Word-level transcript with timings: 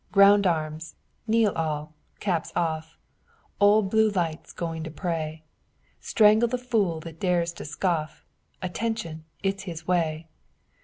ground 0.11 0.47
arms! 0.47 0.95
kneel 1.27 1.51
all! 1.53 1.93
caps 2.19 2.51
off! 2.55 2.97
Old 3.59 3.91
Blue 3.91 4.09
Light's 4.09 4.51
going 4.51 4.83
to 4.83 4.89
pray; 4.89 5.43
Strangle 5.99 6.47
the 6.49 6.57
fool 6.57 6.99
that 7.01 7.19
dares 7.19 7.53
to 7.53 7.65
scoff! 7.65 8.25
Attention! 8.63 9.25
it's 9.43 9.65
his 9.69 9.87
way! 9.87 10.27